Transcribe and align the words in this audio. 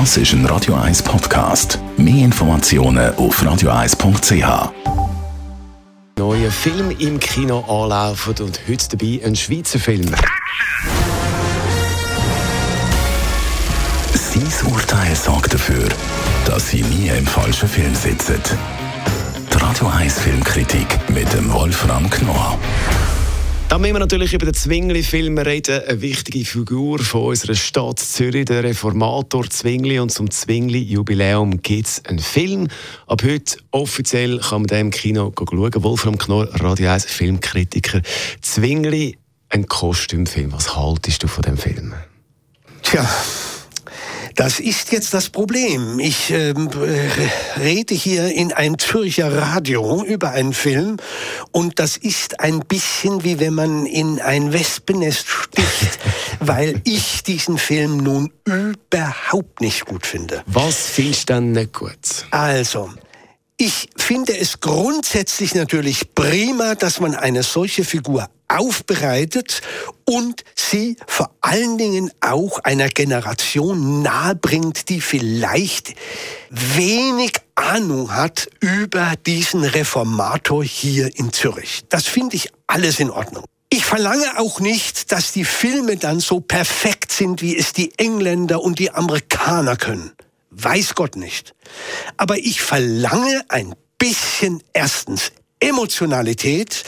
Das 0.00 0.16
ist 0.16 0.32
ein 0.32 0.44
Radio 0.46 0.74
1 0.74 1.04
Podcast. 1.04 1.78
Mehr 1.96 2.24
Informationen 2.24 3.14
auf 3.14 3.40
radio1.ch. 3.40 4.72
Neuer 6.18 6.50
Film 6.50 6.90
im 6.98 7.20
Kino 7.20 7.60
anlaufen 7.60 8.34
und 8.40 8.58
heute 8.68 8.88
dabei 8.96 9.24
ein 9.24 9.36
Schweizer 9.36 9.78
Film. 9.78 10.12
Sein 14.14 14.72
Urteil 14.72 15.14
sorgt 15.14 15.54
dafür, 15.54 15.88
dass 16.44 16.70
Sie 16.70 16.82
nie 16.82 17.10
im 17.16 17.24
falschen 17.24 17.68
Film 17.68 17.94
sitzen. 17.94 18.40
Die 19.52 19.56
Radio 19.58 19.86
1 19.86 20.18
Filmkritik 20.18 20.88
mit 21.08 21.32
dem 21.32 21.52
Wolfram 21.52 22.10
Knorr. 22.10 22.58
Da 23.74 23.78
müssen 23.78 23.94
wir 23.94 23.98
natürlich 23.98 24.32
über 24.32 24.46
den 24.46 24.54
Zwingli-Film 24.54 25.36
reden. 25.36 25.82
Eine 25.88 26.00
wichtige 26.00 26.44
Figur 26.44 27.00
von 27.00 27.22
unserer 27.22 27.56
Stadt 27.56 27.98
Zürich, 27.98 28.44
der 28.44 28.62
Reformator 28.62 29.50
Zwingli. 29.50 29.98
Und 29.98 30.10
zum 30.10 30.30
Zwingli-Jubiläum 30.30 31.60
gibt 31.60 31.88
es 31.88 32.04
einen 32.04 32.20
Film. 32.20 32.68
Ab 33.08 33.24
heute 33.24 33.56
offiziell 33.72 34.38
kann 34.38 34.60
man 34.60 34.68
den 34.68 34.80
im 34.80 34.90
Kino 34.92 35.32
schauen. 35.36 35.82
Wolfram 35.82 36.16
Knorr, 36.16 36.50
Radio 36.52 36.88
1 36.88 37.06
Filmkritiker. 37.06 38.00
Zwingli, 38.40 39.18
ein 39.48 39.66
Kostümfilm. 39.66 40.52
Was 40.52 40.76
haltest 40.76 41.24
du 41.24 41.26
von 41.26 41.42
dem 41.42 41.56
Film? 41.56 41.94
Tja, 42.82 43.04
das 44.34 44.60
ist 44.60 44.92
jetzt 44.92 45.14
das 45.14 45.28
Problem. 45.28 45.98
Ich 45.98 46.30
ähm, 46.30 46.68
rede 47.58 47.94
hier 47.94 48.32
in 48.32 48.52
ein 48.52 48.78
Zürcher 48.78 49.32
Radio 49.32 50.02
über 50.04 50.30
einen 50.30 50.52
Film 50.52 50.96
und 51.52 51.78
das 51.78 51.96
ist 51.96 52.40
ein 52.40 52.60
bisschen 52.60 53.24
wie 53.24 53.38
wenn 53.38 53.54
man 53.54 53.86
in 53.86 54.20
ein 54.20 54.52
Wespennest 54.52 55.26
sticht, 55.28 55.98
weil 56.40 56.80
ich 56.84 57.22
diesen 57.22 57.58
Film 57.58 57.98
nun 57.98 58.32
überhaupt 58.44 59.60
nicht 59.60 59.86
gut 59.86 60.06
finde. 60.06 60.42
Was 60.46 60.88
findest 60.88 61.30
du 61.30 61.34
dann 61.34 61.52
nicht 61.52 61.72
gut? 61.72 62.26
Also, 62.30 62.90
ich 63.56 63.88
finde 63.96 64.36
es 64.36 64.60
grundsätzlich 64.60 65.54
natürlich 65.54 66.14
prima, 66.14 66.74
dass 66.74 66.98
man 66.98 67.14
eine 67.14 67.42
solche 67.42 67.84
Figur 67.84 68.28
aufbereitet 68.48 69.62
und 70.04 70.44
sie 70.54 70.96
vor 71.06 71.30
allen 71.40 71.78
Dingen 71.78 72.10
auch 72.20 72.58
einer 72.58 72.88
Generation 72.88 74.02
nahebringt, 74.02 74.88
die 74.88 75.00
vielleicht 75.00 75.94
wenig 76.50 77.32
Ahnung 77.54 78.14
hat 78.14 78.48
über 78.60 79.14
diesen 79.24 79.64
Reformator 79.64 80.64
hier 80.64 81.16
in 81.16 81.32
Zürich. 81.32 81.84
Das 81.88 82.06
finde 82.06 82.36
ich 82.36 82.50
alles 82.66 82.98
in 82.98 83.10
Ordnung. 83.10 83.44
Ich 83.70 83.84
verlange 83.84 84.38
auch 84.38 84.60
nicht, 84.60 85.10
dass 85.10 85.32
die 85.32 85.44
Filme 85.44 85.96
dann 85.96 86.20
so 86.20 86.40
perfekt 86.40 87.12
sind, 87.12 87.40
wie 87.40 87.56
es 87.56 87.72
die 87.72 87.96
Engländer 87.98 88.62
und 88.62 88.78
die 88.78 88.90
Amerikaner 88.90 89.76
können. 89.76 90.12
Weiß 90.56 90.94
Gott 90.94 91.16
nicht. 91.16 91.54
Aber 92.16 92.38
ich 92.38 92.60
verlange 92.60 93.44
ein 93.48 93.74
bisschen 93.98 94.62
erstens 94.72 95.32
Emotionalität. 95.60 96.84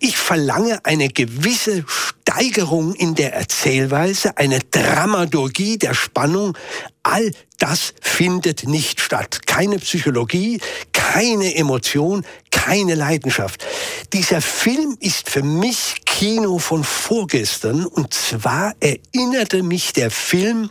Ich 0.00 0.18
verlange 0.18 0.84
eine 0.84 1.08
gewisse 1.08 1.84
Steigerung 1.86 2.94
in 2.94 3.14
der 3.14 3.32
Erzählweise, 3.34 4.36
eine 4.36 4.58
Dramaturgie 4.60 5.78
der 5.78 5.94
Spannung. 5.94 6.56
All 7.02 7.32
das 7.58 7.94
findet 8.02 8.66
nicht 8.66 9.00
statt. 9.00 9.46
Keine 9.46 9.78
Psychologie, 9.78 10.60
keine 10.92 11.54
Emotion, 11.56 12.24
keine 12.50 12.94
Leidenschaft. 12.96 13.64
Dieser 14.12 14.42
Film 14.42 14.96
ist 15.00 15.30
für 15.30 15.42
mich 15.42 15.94
Kino 16.04 16.58
von 16.58 16.84
vorgestern 16.84 17.86
und 17.86 18.12
zwar 18.12 18.74
erinnerte 18.80 19.62
mich 19.62 19.94
der 19.94 20.10
Film 20.10 20.70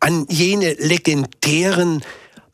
an 0.00 0.26
jene 0.28 0.74
legendären 0.74 2.02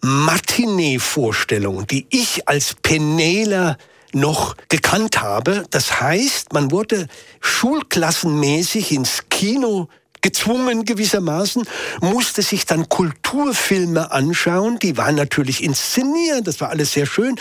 Matinee-Vorstellungen, 0.01 1.87
die 1.87 2.07
ich 2.11 2.49
als 2.49 2.75
Penela 2.83 3.77
noch 4.13 4.57
gekannt 4.69 5.21
habe. 5.21 5.65
Das 5.71 6.01
heißt, 6.01 6.53
man 6.53 6.71
wurde 6.71 7.07
schulklassenmäßig 7.41 8.93
ins 8.93 9.25
Kino 9.29 9.89
gezwungen 10.27 10.85
gewissermaßen, 10.85 11.63
musste 12.01 12.43
sich 12.43 12.67
dann 12.67 12.89
Kulturfilme 12.89 14.11
anschauen, 14.11 14.81
die 14.81 14.97
waren 14.97 15.15
natürlich 15.15 15.63
inszeniert, 15.63 16.49
das 16.49 16.61
war 16.61 16.71
alles 16.71 16.95
sehr 16.95 17.07
schön. 17.07 17.37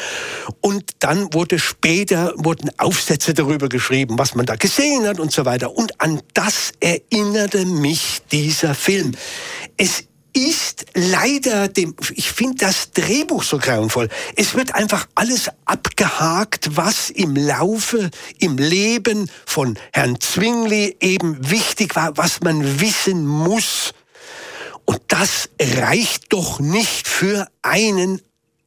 Und 0.61 0.91
dann 0.99 1.33
wurde 1.33 1.57
später, 1.57 2.31
wurden 2.35 2.69
Aufsätze 2.77 3.33
darüber 3.33 3.69
geschrieben, 3.69 4.19
was 4.19 4.35
man 4.35 4.45
da 4.45 4.55
gesehen 4.55 5.07
hat 5.07 5.19
und 5.19 5.31
so 5.31 5.45
weiter. 5.45 5.75
Und 5.75 5.99
an 5.99 6.21
das 6.35 6.73
erinnerte 6.79 7.65
mich 7.65 8.21
dieser 8.31 8.75
Film. 8.75 9.13
Es 9.77 10.03
ist 10.35 10.85
leider 10.93 11.69
dem, 11.69 11.95
ich 12.13 12.29
finde 12.31 12.65
das 12.65 12.91
Drehbuch 12.91 13.41
so 13.41 13.57
grauenvoll. 13.57 14.09
Es 14.35 14.53
wird 14.53 14.75
einfach 14.75 15.07
alles 15.15 15.49
abgehakt, 15.63 16.75
was 16.75 17.09
im 17.09 17.35
Laufe, 17.35 18.11
im 18.39 18.57
Leben 18.57 19.31
von 19.45 19.79
Herrn 19.93 20.19
Zwingli 20.19 20.97
eben 20.99 21.49
wichtig 21.49 21.95
war, 21.95 22.17
was 22.17 22.41
man 22.41 22.81
wissen 22.81 23.25
muss. 23.25 23.93
Und 24.83 25.01
das 25.07 25.49
reicht 25.59 26.33
doch 26.33 26.59
nicht 26.59 27.07
für 27.07 27.47
einen 27.61 28.21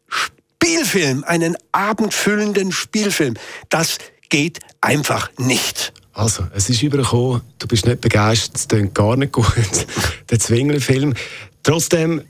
Spielfilm, 0.09 1.23
einen 1.25 1.57
abendfüllenden 1.73 2.73
Spielfilm. 2.73 3.35
Das 3.69 3.99
geht 4.31 4.61
einfach 4.81 5.31
nicht. 5.37 5.93
Also, 6.19 6.49
es 6.53 6.69
ist 6.69 6.83
übergekommen, 6.83 7.43
du 7.61 7.69
bist 7.69 7.87
nicht 7.87 8.01
begeistert, 8.01 8.57
es 8.57 8.67
klingt 8.67 8.93
gar 8.93 9.17
nicht 9.17 9.31
gut, 9.31 9.47
der 10.31 10.41
Zwingli-Film. 10.41 11.15
Trotzdem 11.63 12.23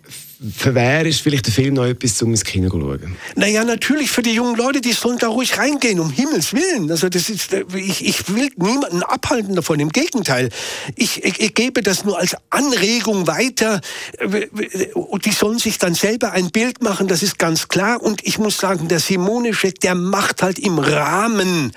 für 0.56 0.75
wer 0.75 1.04
ist 1.04 1.21
vielleicht 1.21 1.47
der 1.47 1.53
Film 1.53 1.75
noch 1.75 1.84
etwas, 1.84 2.22
um 2.22 2.31
ins 2.31 2.44
Kino 2.44 2.71
zu 2.71 2.78
schauen? 2.78 3.16
Naja, 3.34 3.65
natürlich 3.65 4.09
für 4.10 4.22
die 4.22 4.34
jungen 4.34 4.56
Leute, 4.56 4.81
die 4.81 4.93
sollen 4.93 5.19
da 5.19 5.26
ruhig 5.28 5.59
reingehen, 5.59 5.99
um 5.99 6.10
Himmels 6.10 6.53
Willen. 6.53 6.88
Also 6.91 7.09
das 7.09 7.28
ist, 7.28 7.53
ich, 7.75 8.06
ich 8.06 8.32
will 8.32 8.49
niemanden 8.56 9.03
abhalten 9.03 9.56
davon, 9.56 9.81
im 9.81 9.88
Gegenteil. 9.88 10.50
Ich, 10.94 11.25
ich, 11.25 11.41
ich 11.41 11.54
gebe 11.54 11.82
das 11.82 12.04
nur 12.04 12.19
als 12.19 12.37
Anregung 12.50 13.26
weiter. 13.26 13.81
Die 14.21 15.32
sollen 15.32 15.59
sich 15.59 15.78
dann 15.78 15.94
selber 15.94 16.31
ein 16.32 16.50
Bild 16.50 16.82
machen, 16.82 17.09
das 17.09 17.25
ist 17.25 17.38
ganz 17.38 17.66
klar. 17.66 18.00
Und 18.00 18.25
ich 18.25 18.38
muss 18.38 18.59
sagen, 18.59 18.87
der 18.87 19.00
Simone 19.00 19.53
Scheck, 19.55 19.81
der 19.81 19.97
macht 19.97 20.43
halt 20.43 20.60
im 20.60 20.78
Rahmen 20.78 21.72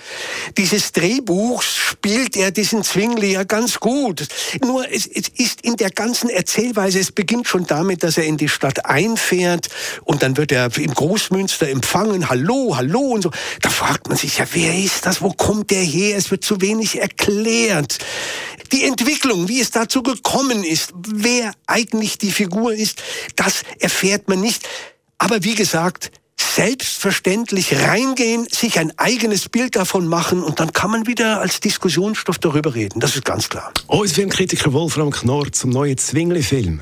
dieses 0.58 0.92
Drehbuchs, 0.92 1.76
spielt 1.76 2.38
er 2.38 2.52
diesen 2.52 2.84
Zwingli 2.84 3.34
ja 3.34 3.44
ganz 3.44 3.80
gut. 3.80 4.28
Nur 4.64 4.88
es, 4.92 5.08
es 5.08 5.30
ist 5.30 5.62
in 5.62 5.78
der 5.78 5.90
ganzen 5.90 6.30
Erzählweise, 6.30 7.00
es 7.00 7.12
beginnt 7.12 7.48
schon 7.48 7.66
damit, 7.66 8.04
dass 8.04 8.18
er 8.18 8.26
in 8.26 8.38
die 8.38 8.51
Stadt 8.52 8.86
einfährt 8.86 9.70
und 10.04 10.24
dann 10.24 10.38
wird 10.38 10.52
er 10.52 10.76
im 10.78 10.94
Großmünster 10.94 11.70
empfangen, 11.70 12.30
hallo, 12.30 12.76
hallo 12.76 13.00
und 13.00 13.24
so. 13.24 13.32
Da 13.62 13.70
fragt 13.70 14.08
man 14.08 14.18
sich 14.18 14.38
ja, 14.38 14.46
wer 14.54 14.78
ist 14.78 15.06
das? 15.06 15.22
Wo 15.22 15.32
kommt 15.32 15.72
der 15.72 15.84
her? 15.84 16.18
Es 16.18 16.30
wird 16.32 16.44
zu 16.44 16.62
wenig 16.62 17.00
erklärt. 17.00 17.98
Die 18.72 18.84
Entwicklung, 18.84 19.48
wie 19.48 19.60
es 19.60 19.72
dazu 19.72 20.04
gekommen 20.04 20.64
ist, 20.64 20.94
wer 20.96 21.52
eigentlich 21.68 22.18
die 22.18 22.32
Figur 22.32 22.74
ist, 22.74 23.02
das 23.36 23.64
erfährt 23.80 24.30
man 24.30 24.40
nicht. 24.40 24.68
Aber 25.18 25.44
wie 25.44 25.56
gesagt, 25.56 26.12
selbstverständlich 26.56 27.76
reingehen, 27.76 28.48
sich 28.52 28.80
ein 28.80 28.98
eigenes 28.98 29.50
Bild 29.50 29.76
davon 29.76 30.08
machen 30.08 30.44
und 30.44 30.60
dann 30.60 30.74
kann 30.74 30.92
man 30.92 31.08
wieder 31.08 31.40
als 31.40 31.60
Diskussionsstoff 31.60 32.40
darüber 32.40 32.76
reden. 32.76 33.00
Das 33.00 33.16
ist 33.16 33.26
ganz 33.26 33.50
klar. 33.50 33.72
Unser 33.88 34.16
Filmkritiker 34.16 34.74
Wolfram 34.74 35.12
Knorr 35.12 35.52
zum 35.52 35.70
neuen 35.70 35.98
Zwingli-Film. 35.98 36.82